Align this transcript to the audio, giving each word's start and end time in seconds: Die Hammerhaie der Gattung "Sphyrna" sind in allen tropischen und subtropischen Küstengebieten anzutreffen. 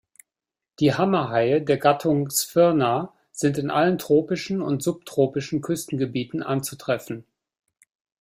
Die 0.79 0.95
Hammerhaie 0.95 1.61
der 1.61 1.77
Gattung 1.77 2.31
"Sphyrna" 2.31 3.13
sind 3.31 3.59
in 3.59 3.69
allen 3.69 3.99
tropischen 3.99 4.59
und 4.59 4.81
subtropischen 4.81 5.61
Küstengebieten 5.61 6.41
anzutreffen. 6.41 7.23